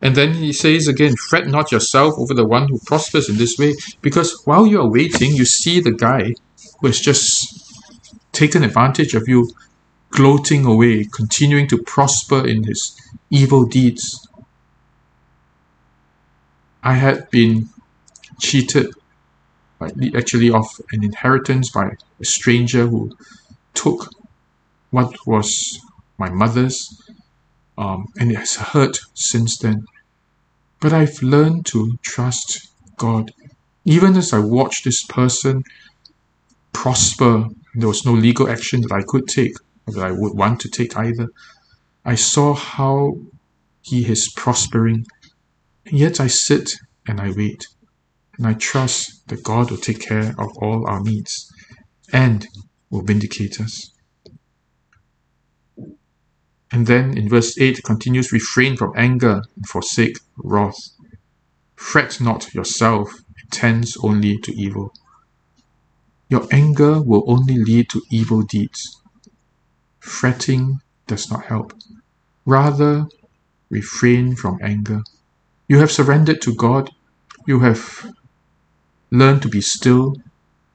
And 0.00 0.14
then 0.14 0.34
he 0.34 0.52
says 0.52 0.86
again, 0.86 1.16
fret 1.16 1.48
not 1.48 1.72
yourself 1.72 2.14
over 2.18 2.32
the 2.32 2.46
one 2.46 2.68
who 2.68 2.78
prospers 2.78 3.28
in 3.28 3.36
this 3.36 3.58
way, 3.58 3.74
because 4.00 4.42
while 4.44 4.66
you 4.66 4.80
are 4.80 4.90
waiting, 4.90 5.32
you 5.32 5.44
see 5.44 5.80
the 5.80 5.92
guy 5.92 6.34
who 6.80 6.86
has 6.86 7.00
just 7.00 7.64
taken 8.32 8.62
advantage 8.62 9.14
of 9.14 9.26
you, 9.26 9.48
gloating 10.10 10.64
away, 10.64 11.04
continuing 11.04 11.66
to 11.68 11.82
prosper 11.82 12.46
in 12.46 12.62
his 12.64 12.96
evil 13.30 13.64
deeds. 13.64 14.26
I 16.82 16.94
had 16.94 17.28
been 17.30 17.68
cheated, 18.40 18.94
actually, 20.14 20.50
of 20.50 20.66
an 20.92 21.02
inheritance 21.02 21.70
by 21.70 21.96
a 22.20 22.24
stranger 22.24 22.86
who 22.86 23.10
took 23.74 24.10
what 24.90 25.26
was 25.26 25.80
my 26.18 26.28
mother's, 26.30 27.00
um, 27.76 28.06
and 28.18 28.32
it 28.32 28.36
has 28.36 28.56
hurt 28.56 28.98
since 29.14 29.58
then. 29.58 29.84
But 30.80 30.92
I've 30.92 31.22
learned 31.22 31.66
to 31.66 31.96
trust 32.02 32.68
God. 32.96 33.32
Even 33.84 34.16
as 34.16 34.32
I 34.32 34.38
watched 34.38 34.84
this 34.84 35.04
person 35.04 35.62
prosper, 36.72 37.46
there 37.74 37.88
was 37.88 38.04
no 38.04 38.12
legal 38.12 38.48
action 38.48 38.80
that 38.82 38.92
I 38.92 39.02
could 39.02 39.28
take, 39.28 39.56
or 39.86 39.94
that 39.94 40.04
I 40.04 40.12
would 40.12 40.34
want 40.34 40.60
to 40.60 40.68
take 40.68 40.96
either. 40.96 41.28
I 42.04 42.14
saw 42.14 42.54
how 42.54 43.16
he 43.82 44.06
is 44.06 44.32
prospering, 44.36 45.06
and 45.86 45.98
yet 45.98 46.20
I 46.20 46.26
sit 46.26 46.72
and 47.06 47.20
I 47.20 47.30
wait, 47.32 47.66
and 48.36 48.46
I 48.46 48.54
trust 48.54 49.26
that 49.28 49.42
God 49.42 49.70
will 49.70 49.78
take 49.78 50.00
care 50.00 50.34
of 50.38 50.56
all 50.58 50.86
our 50.88 51.00
needs 51.00 51.52
and 52.12 52.46
will 52.90 53.02
vindicate 53.02 53.60
us. 53.60 53.92
And 56.70 56.86
then 56.86 57.16
in 57.16 57.28
verse 57.28 57.58
8 57.58 57.78
it 57.78 57.84
continues 57.84 58.32
refrain 58.32 58.76
from 58.76 58.92
anger 58.96 59.42
and 59.56 59.66
forsake 59.66 60.18
wrath. 60.36 60.90
Fret 61.76 62.20
not 62.20 62.52
yourself, 62.54 63.12
it 63.36 63.50
tends 63.50 63.96
only 64.02 64.36
to 64.38 64.52
evil. 64.54 64.92
Your 66.28 66.46
anger 66.50 67.00
will 67.00 67.24
only 67.26 67.56
lead 67.56 67.88
to 67.90 68.02
evil 68.10 68.42
deeds. 68.42 69.00
Fretting 70.00 70.80
does 71.06 71.30
not 71.30 71.46
help. 71.46 71.72
Rather, 72.44 73.06
refrain 73.70 74.36
from 74.36 74.58
anger. 74.62 75.02
You 75.68 75.78
have 75.78 75.90
surrendered 75.90 76.42
to 76.42 76.54
God. 76.54 76.90
You 77.46 77.60
have 77.60 78.12
learned 79.10 79.42
to 79.42 79.48
be 79.48 79.60
still. 79.60 80.16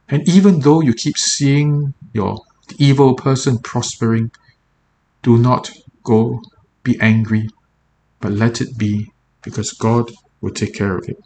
And 0.10 0.28
even 0.28 0.62
though 0.62 0.82
you 0.82 0.94
keep 0.94 1.18
seeing 1.18 1.94
your 2.14 2.40
evil 2.78 3.16
person 3.16 3.60
prospering, 3.60 4.32
do 5.22 5.38
not 5.38 5.72
go 6.04 6.42
be 6.84 7.00
angry, 7.00 7.48
but 8.20 8.32
let 8.32 8.62
it 8.62 8.78
be 8.78 9.08
because 9.44 9.72
God 9.74 10.12
will 10.42 10.52
take 10.52 10.74
care 10.74 10.98
of 10.98 11.08
it. 11.08 11.18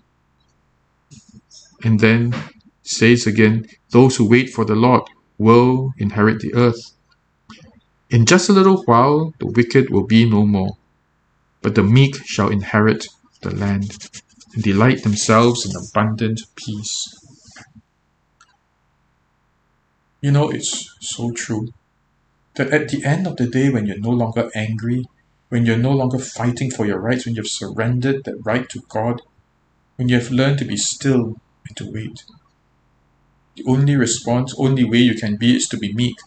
And 1.84 2.00
then 2.00 2.36
says 2.84 3.28
again, 3.28 3.66
those 3.92 4.16
who 4.16 4.30
wait 4.30 4.50
for 4.50 4.66
the 4.66 4.76
Lord 4.76 5.04
will 5.38 5.92
inherit 5.98 6.40
the 6.40 6.54
earth. 6.56 6.80
In 8.10 8.26
just 8.26 8.50
a 8.50 8.54
little 8.54 8.84
while, 8.86 9.32
the 9.40 9.48
wicked 9.48 9.90
will 9.90 10.06
be 10.06 10.30
no 10.30 10.46
more, 10.46 10.78
but 11.62 11.76
the 11.76 11.84
meek 11.84 12.16
shall 12.26 12.50
inherit 12.50 13.06
the 13.42 13.54
land 13.54 13.92
and 14.54 14.64
delight 14.64 15.04
themselves 15.04 15.66
in 15.66 15.72
abundant 15.76 16.40
peace. 16.56 17.04
You 20.22 20.32
know, 20.32 20.50
it's 20.50 20.86
so 21.02 21.32
true 21.32 21.68
that 22.58 22.74
at 22.74 22.90
the 22.90 23.04
end 23.06 23.26
of 23.26 23.38
the 23.38 23.48
day, 23.48 23.70
when 23.70 23.86
you're 23.86 24.00
no 24.00 24.10
longer 24.10 24.50
angry, 24.54 25.06
when 25.50 25.66
you're 25.66 25.78
no 25.78 25.92
longer 25.92 26.20
fighting 26.20 26.70
for 26.70 26.86
your 26.86 27.00
rights, 27.00 27.26
when 27.26 27.36
you've 27.36 27.48
surrendered 27.48 28.24
that 28.26 28.42
right 28.44 28.68
to 28.70 28.82
God, 28.90 29.22
when 29.96 30.10
you 30.10 30.16
have 30.16 30.32
learned 30.32 30.60
to 30.60 30.66
be 30.66 30.78
still 30.78 31.40
and 31.68 31.78
to 31.78 31.90
wait, 31.92 32.24
the 33.56 33.64
only 33.68 33.96
response, 33.96 34.54
only 34.58 34.84
way 34.84 35.00
you 35.00 35.16
can 35.16 35.36
be 35.38 35.56
is 35.56 35.68
to 35.70 35.78
be 35.78 35.94
meek. 35.94 36.18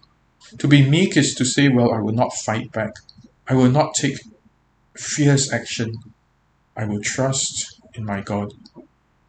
To 0.59 0.67
be 0.67 0.89
meek 0.89 1.17
is 1.17 1.35
to 1.35 1.45
say, 1.45 1.69
Well, 1.69 1.93
I 1.93 2.01
will 2.01 2.15
not 2.15 2.33
fight 2.33 2.73
back. 2.73 2.95
I 3.49 3.55
will 3.55 3.71
not 3.71 3.95
take 3.95 4.19
fierce 4.97 5.53
action. 5.53 5.93
I 6.77 6.87
will 6.87 7.01
trust 7.01 7.81
in 7.95 8.05
my 8.05 8.21
God, 8.21 8.53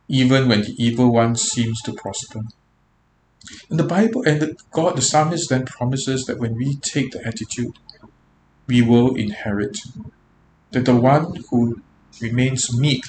even 0.08 0.48
when 0.48 0.62
the 0.62 0.75
evil 0.77 1.13
one 1.13 1.36
seems 1.36 1.81
to 1.84 1.93
prosper. 1.93 2.41
And 3.69 3.79
the 3.79 3.83
Bible 3.83 4.24
and 4.25 4.41
the 4.41 4.55
God, 4.71 4.98
the 4.98 5.01
psalmist 5.01 5.50
then 5.50 5.65
promises 5.65 6.25
that 6.25 6.39
when 6.39 6.55
we 6.55 6.77
take 6.77 7.12
the 7.12 7.25
attitude, 7.25 7.74
we 8.67 8.81
will 8.81 9.15
inherit. 9.15 9.77
That 10.71 10.86
the 10.86 10.95
one 10.95 11.36
who 11.50 11.81
remains 12.21 12.77
meek, 12.77 13.03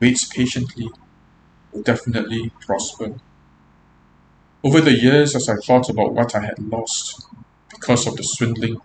waits 0.00 0.26
patiently, 0.26 0.88
will 1.72 1.82
definitely 1.82 2.52
prosper. 2.60 3.16
Over 4.62 4.80
the 4.80 4.92
years, 4.92 5.34
as 5.34 5.48
I 5.48 5.56
thought 5.56 5.88
about 5.88 6.14
what 6.14 6.34
I 6.34 6.40
had 6.40 6.58
lost 6.58 7.24
because 7.70 8.06
of 8.06 8.16
the 8.16 8.22
swindling, 8.22 8.76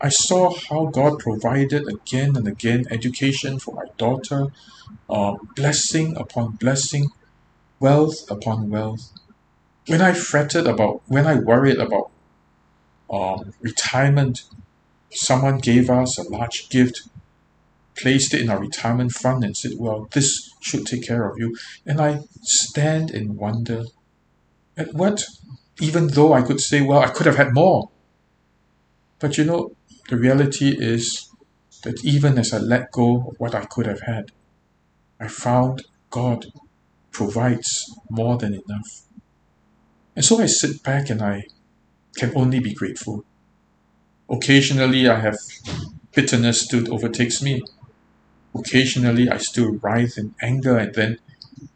I 0.00 0.10
saw 0.10 0.54
how 0.68 0.86
God 0.86 1.18
provided 1.18 1.88
again 1.88 2.36
and 2.36 2.46
again 2.46 2.84
education 2.90 3.58
for 3.58 3.74
my 3.74 3.86
daughter, 3.96 4.46
uh, 5.08 5.34
blessing 5.56 6.16
upon 6.16 6.56
blessing, 6.60 7.06
wealth 7.80 8.30
upon 8.30 8.68
wealth. 8.68 9.00
When 9.86 10.00
I 10.00 10.12
fretted 10.12 10.66
about, 10.66 11.02
when 11.06 11.26
I 11.26 11.34
worried 11.34 11.78
about 11.78 12.10
um, 13.10 13.52
retirement, 13.60 14.44
someone 15.12 15.58
gave 15.58 15.90
us 15.90 16.18
a 16.18 16.28
large 16.28 16.68
gift, 16.70 17.02
placed 17.96 18.34
it 18.34 18.40
in 18.40 18.50
our 18.50 18.58
retirement 18.58 19.12
fund, 19.12 19.44
and 19.44 19.56
said, 19.56 19.72
Well, 19.78 20.08
this 20.12 20.50
should 20.60 20.86
take 20.86 21.06
care 21.06 21.28
of 21.28 21.38
you. 21.38 21.56
And 21.84 22.00
I 22.00 22.20
stand 22.42 23.10
in 23.10 23.36
wonder 23.36 23.84
at 24.76 24.92
what, 24.94 25.24
even 25.80 26.08
though 26.08 26.32
I 26.32 26.42
could 26.42 26.60
say, 26.60 26.80
well, 26.80 27.00
I 27.00 27.08
could 27.08 27.26
have 27.26 27.36
had 27.36 27.54
more. 27.54 27.90
But 29.18 29.38
you 29.38 29.44
know, 29.44 29.76
the 30.08 30.16
reality 30.16 30.76
is 30.78 31.28
that 31.82 32.04
even 32.04 32.38
as 32.38 32.52
I 32.52 32.58
let 32.58 32.90
go 32.90 33.28
of 33.28 33.36
what 33.38 33.54
I 33.54 33.64
could 33.64 33.86
have 33.86 34.00
had, 34.02 34.32
I 35.20 35.28
found 35.28 35.84
God 36.10 36.46
provides 37.12 37.84
more 38.10 38.36
than 38.36 38.54
enough. 38.54 39.02
And 40.16 40.24
so 40.24 40.40
I 40.40 40.46
sit 40.46 40.82
back 40.82 41.10
and 41.10 41.20
I 41.22 41.46
can 42.16 42.32
only 42.36 42.60
be 42.60 42.72
grateful. 42.72 43.24
Occasionally 44.30 45.08
I 45.08 45.20
have 45.20 45.36
bitterness 46.14 46.68
that 46.68 46.88
overtakes 46.88 47.42
me. 47.42 47.62
Occasionally 48.54 49.28
I 49.28 49.38
still 49.38 49.72
writhe 49.82 50.16
in 50.16 50.34
anger 50.40 50.78
and 50.78 50.94
then 50.94 51.18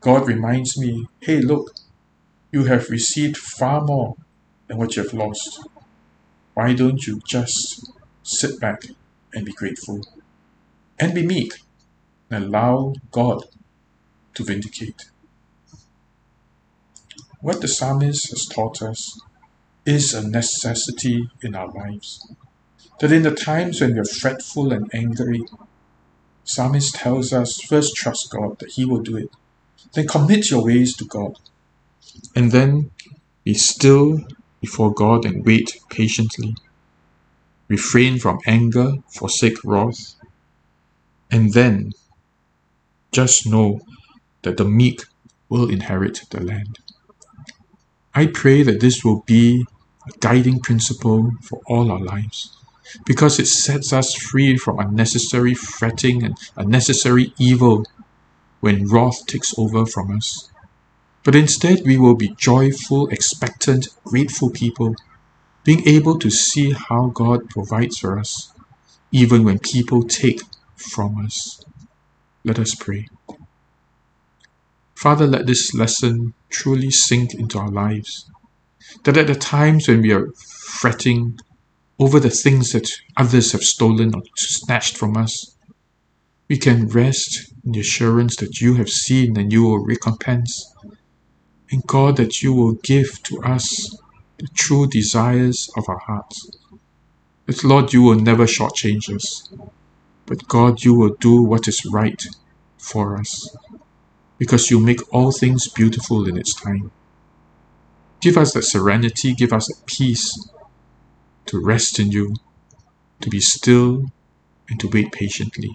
God 0.01 0.27
reminds 0.27 0.79
me, 0.79 1.07
hey 1.21 1.41
look, 1.41 1.75
you 2.53 2.65
have 2.65 2.89
received 2.89 3.37
far 3.37 3.83
more 3.83 4.17
than 4.69 4.79
what 4.79 4.97
you 4.97 5.03
have 5.03 5.13
lost. 5.13 5.61
Why 6.55 6.75
don't 6.75 7.07
you 7.07 7.21
just 7.27 7.91
sit 8.23 8.61
back 8.61 8.87
and 9.35 9.45
be 9.45 9.53
grateful? 9.53 10.01
And 10.99 11.15
be 11.15 11.27
meek 11.27 11.53
and 12.31 12.45
allow 12.45 12.95
God 13.11 13.45
to 14.35 14.45
vindicate. 14.45 15.11
What 17.41 17.61
the 17.61 17.69
psalmist 17.69 18.31
has 18.31 18.47
taught 18.47 18.83
us 18.83 19.21
is 19.87 20.13
a 20.13 20.29
necessity 20.29 21.29
in 21.43 21.55
our 21.55 21.71
lives. 21.73 22.35
That 23.01 23.13
in 23.13 23.23
the 23.23 23.35
times 23.35 23.81
when 23.81 23.93
we 23.93 24.01
are 24.01 24.05
fretful 24.05 24.73
and 24.73 24.91
angry, 24.93 25.43
psalmist 26.43 26.97
tells 26.97 27.33
us 27.33 27.61
first 27.61 27.95
trust 27.95 28.31
God 28.31 28.59
that 28.59 28.73
He 28.73 28.85
will 28.85 29.03
do 29.03 29.17
it. 29.17 29.31
Then 29.95 30.09
commit 30.09 30.51
your 30.51 30.65
ways 30.65 30.97
to 30.97 31.05
God 31.05 31.37
and 32.35 32.51
then 32.51 32.91
be 33.45 33.55
still 33.55 34.21
before 34.61 34.93
God 34.93 35.25
and 35.25 35.45
wait 35.47 35.79
patiently. 35.91 36.55
Refrain 37.69 38.19
from 38.19 38.39
anger, 38.47 38.95
forsake 39.15 39.63
wrath, 39.65 40.15
and 41.31 41.53
then 41.53 41.93
just 43.13 43.47
know 43.47 43.81
that 44.43 44.57
the 44.57 44.65
meek 44.65 45.03
will 45.49 45.71
inherit 45.71 46.21
the 46.31 46.41
land. 46.43 46.79
I 48.19 48.27
pray 48.27 48.65
that 48.65 48.81
this 48.81 49.05
will 49.05 49.21
be 49.27 49.65
a 50.05 50.19
guiding 50.19 50.59
principle 50.59 51.31
for 51.41 51.61
all 51.67 51.93
our 51.93 52.01
lives 52.01 52.51
because 53.07 53.39
it 53.39 53.47
sets 53.47 53.93
us 53.93 54.13
free 54.13 54.57
from 54.57 54.81
unnecessary 54.81 55.55
fretting 55.55 56.25
and 56.25 56.37
unnecessary 56.57 57.33
evil 57.39 57.85
when 58.59 58.89
wrath 58.89 59.25
takes 59.27 59.57
over 59.57 59.87
from 59.87 60.17
us. 60.17 60.51
But 61.23 61.37
instead, 61.37 61.83
we 61.87 61.97
will 61.97 62.17
be 62.17 62.35
joyful, 62.37 63.07
expectant, 63.11 63.87
grateful 64.03 64.51
people, 64.51 64.97
being 65.63 65.87
able 65.87 66.19
to 66.19 66.29
see 66.29 66.73
how 66.73 67.13
God 67.15 67.49
provides 67.49 67.99
for 67.99 68.19
us, 68.19 68.53
even 69.13 69.45
when 69.45 69.61
people 69.61 70.03
take 70.03 70.41
from 70.75 71.25
us. 71.25 71.65
Let 72.43 72.59
us 72.59 72.75
pray. 72.75 73.07
Father, 75.01 75.27
let 75.27 75.47
this 75.47 75.75
lesson 75.75 76.35
truly 76.51 76.91
sink 76.91 77.35
into 77.35 77.59
our 77.59 77.71
lives. 77.71 78.29
That 79.05 79.17
at 79.17 79.27
the 79.29 79.35
times 79.35 79.89
when 79.89 80.03
we 80.03 80.13
are 80.13 80.29
fretting 80.81 81.39
over 81.99 82.21
the 82.21 82.31
things 82.31 82.73
that 82.73 82.91
others 83.17 83.53
have 83.53 83.63
stolen 83.63 84.15
or 84.15 84.23
snatched 84.37 84.97
from 84.97 85.17
us, 85.17 85.57
we 86.49 86.59
can 86.59 86.89
rest 86.89 87.53
in 87.65 87.73
the 87.73 87.81
assurance 87.81 88.37
that 88.37 88.61
you 88.61 88.75
have 88.75 88.89
seen 88.89 89.39
and 89.39 89.53
you 89.53 89.63
will 89.65 89.85
recompense 89.85 90.75
and 91.71 91.87
God, 91.87 92.17
that 92.17 92.43
you 92.43 92.55
will 92.55 92.75
give 92.75 93.23
to 93.25 93.43
us 93.43 93.97
the 94.39 94.49
true 94.55 94.87
desires 94.87 95.69
of 95.77 95.85
our 95.89 95.99
hearts. 95.99 96.51
That, 97.47 97.63
Lord, 97.65 97.93
you 97.93 98.03
will 98.03 98.19
never 98.19 98.47
shortchange 98.47 99.15
us, 99.15 99.51
but 100.27 100.49
God, 100.49 100.83
you 100.83 100.95
will 100.95 101.15
do 101.21 101.43
what 101.43 101.69
is 101.69 101.85
right 101.87 102.23
for 102.79 103.19
us, 103.19 103.55
because 104.39 104.71
you 104.71 104.81
make 104.81 105.01
all 105.13 105.33
things 105.33 105.69
beautiful 105.69 106.27
in 106.27 106.37
its 106.37 106.55
time. 106.55 106.91
Give 108.21 108.37
us 108.37 108.53
that 108.55 108.63
serenity, 108.63 109.35
give 109.35 109.53
us 109.53 109.67
that 109.67 109.87
peace 109.87 110.51
to 111.47 111.65
rest 111.65 111.99
in 111.99 112.11
you, 112.11 112.35
to 113.21 113.29
be 113.29 113.41
still 113.41 114.07
and 114.69 114.81
to 114.81 114.89
wait 114.89 115.13
patiently. 115.13 115.75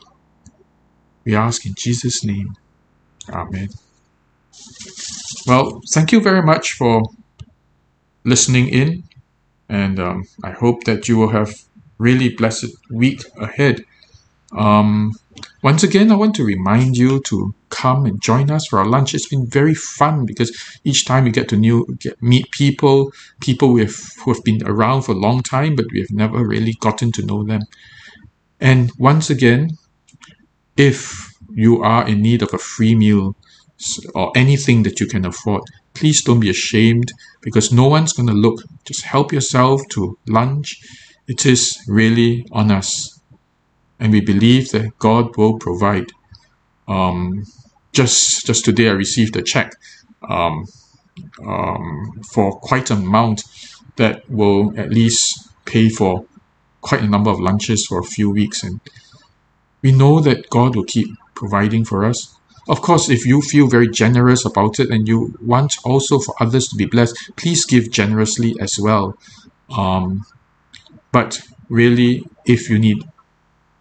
We 1.26 1.36
ask 1.36 1.66
in 1.66 1.74
Jesus' 1.78 2.24
name. 2.24 2.56
Amen. 3.30 3.70
Well, 5.48 5.82
thank 5.94 6.12
you 6.12 6.22
very 6.22 6.42
much 6.42 6.74
for 6.74 7.04
listening 8.24 8.70
in, 8.70 9.04
and 9.70 10.00
um, 10.00 10.24
I 10.44 10.52
hope 10.52 10.84
that 10.84 11.08
you 11.08 11.18
will 11.18 11.30
have 11.30 11.54
really 11.98 12.30
blessed 12.30 12.68
week 12.92 13.22
ahead. 13.38 13.84
Um, 14.56 15.12
once 15.62 15.84
again, 15.84 16.12
I 16.12 16.16
want 16.16 16.36
to 16.36 16.44
remind 16.44 16.98
you 16.98 17.22
to 17.22 17.56
come 17.74 18.06
and 18.06 18.22
join 18.22 18.52
us 18.52 18.68
for 18.68 18.80
our 18.80 18.86
lunch. 18.86 19.14
It's 19.14 19.28
been 19.28 19.48
very 19.48 19.74
fun 19.74 20.26
because 20.26 20.52
each 20.84 21.06
time 21.06 21.24
we 21.26 21.32
get 21.32 21.50
to 21.50 21.58
new 21.58 21.86
get, 22.00 22.22
meet 22.22 22.50
people, 22.52 23.12
people 23.42 23.74
with, 23.74 23.96
who 24.20 24.34
have 24.34 24.44
been 24.44 24.62
around 24.66 25.04
for 25.04 25.14
a 25.14 25.24
long 25.28 25.42
time, 25.42 25.76
but 25.76 25.86
we 25.92 26.00
have 26.00 26.12
never 26.12 26.48
really 26.48 26.74
gotten 26.80 27.12
to 27.14 27.26
know 27.26 27.44
them. 27.44 27.62
And 28.60 28.92
once 28.98 29.30
again, 29.30 29.72
if 30.78 31.34
you 31.52 31.82
are 31.82 32.08
in 32.08 32.22
need 32.22 32.42
of 32.42 32.54
a 32.54 32.58
free 32.58 32.96
meal 32.96 33.36
or 34.16 34.32
anything 34.36 34.84
that 34.84 35.00
you 35.00 35.08
can 35.08 35.26
afford, 35.26 35.64
please 35.94 36.24
don't 36.24 36.40
be 36.40 36.50
ashamed 36.50 37.12
because 37.42 37.72
no 37.72 37.88
one's 37.88 38.14
going 38.14 38.28
to 38.28 38.34
look. 38.34 38.62
Just 38.86 39.04
help 39.04 39.34
yourself 39.34 39.82
to 39.90 40.18
lunch. 40.28 40.80
It 41.28 41.46
is 41.46 41.78
really 41.88 42.46
on 42.52 42.72
us 42.72 43.14
and 44.04 44.12
we 44.12 44.20
believe 44.22 44.70
that 44.72 44.98
God 45.00 45.36
will 45.38 45.58
provide. 45.58 46.12
Um, 46.88 47.44
just 47.94 48.46
just 48.46 48.66
today, 48.66 48.90
I 48.90 48.94
received 48.94 49.36
a 49.38 49.42
check 49.42 49.74
um, 50.28 50.66
um, 51.46 52.22
for 52.34 52.60
quite 52.60 52.92
an 52.92 53.04
amount 53.04 53.44
that 53.96 54.30
will 54.30 54.78
at 54.78 54.90
least 54.90 55.50
pay 55.66 55.90
for 55.90 56.26
quite 56.82 57.02
a 57.02 57.08
number 57.08 57.30
of 57.30 57.40
lunches 57.40 57.86
for 57.86 58.00
a 58.00 58.04
few 58.04 58.30
weeks, 58.30 58.64
and 58.64 58.82
we 59.82 59.92
know 59.92 60.20
that 60.20 60.50
God 60.50 60.76
will 60.76 60.84
keep 60.84 61.08
providing 61.36 61.86
for 61.86 62.04
us. 62.04 62.36
Of 62.68 62.82
course, 62.82 63.10
if 63.10 63.26
you 63.26 63.42
feel 63.42 63.68
very 63.68 63.90
generous 63.90 64.46
about 64.46 64.80
it 64.80 64.90
and 64.90 65.08
you 65.08 65.38
want 65.42 65.76
also 65.84 66.18
for 66.20 66.34
others 66.40 66.68
to 66.70 66.78
be 66.78 66.86
blessed, 66.86 67.32
please 67.36 67.66
give 67.66 67.92
generously 67.92 68.56
as 68.60 68.80
well. 68.80 69.18
Um, 69.78 70.26
but 71.12 71.42
really, 71.70 72.26
if 72.46 72.70
you 72.70 72.80
need 72.80 73.04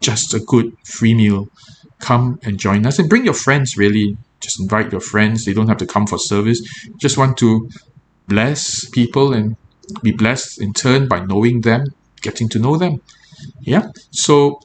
just 0.01 0.35
a 0.35 0.41
good 0.41 0.77
free 0.85 1.15
meal, 1.15 1.49
come 2.03 2.39
and 2.43 2.59
join 2.59 2.85
us 2.87 2.99
and 2.99 3.09
bring 3.09 3.25
your 3.25 3.35
friends 3.35 3.77
really. 3.77 4.17
Just 4.41 4.61
invite 4.61 4.93
your 4.93 5.01
friends. 5.01 5.45
They 5.45 5.55
don't 5.55 5.69
have 5.69 5.79
to 5.79 5.87
come 5.87 6.07
for 6.07 6.19
service. 6.19 6.61
Just 7.01 7.17
want 7.17 7.39
to 7.39 7.69
bless 8.29 8.89
people 8.91 9.33
and 9.33 9.57
be 10.03 10.13
blessed 10.13 10.61
in 10.61 10.73
turn 10.73 11.09
by 11.09 11.25
knowing 11.25 11.61
them, 11.63 11.85
getting 12.21 12.49
to 12.51 12.59
know 12.59 12.77
them. 12.77 13.01
Yeah. 13.63 13.89
So 14.11 14.61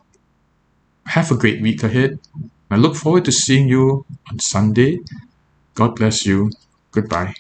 have 1.05 1.31
a 1.31 1.37
great 1.37 1.61
week 1.61 1.83
ahead. 1.83 2.19
I 2.71 2.75
look 2.75 2.95
forward 2.95 3.25
to 3.25 3.31
seeing 3.31 3.69
you 3.69 4.05
on 4.29 4.39
Sunday. 4.39 4.99
God 5.75 5.95
bless 5.95 6.25
you. 6.25 6.51
Goodbye. 6.91 7.33